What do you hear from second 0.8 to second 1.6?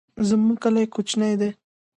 کوچنی دی